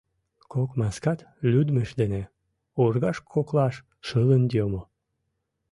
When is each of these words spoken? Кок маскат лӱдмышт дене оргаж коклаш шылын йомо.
Кок 0.53 0.69
маскат 0.79 1.19
лӱдмышт 1.51 1.95
дене 2.01 2.21
оргаж 2.83 3.17
коклаш 3.33 3.75
шылын 4.07 4.43
йомо. 4.55 4.81